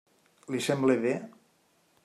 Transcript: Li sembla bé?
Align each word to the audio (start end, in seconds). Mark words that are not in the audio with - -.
Li 0.55 0.61
sembla 0.67 0.95
bé? 1.05 1.13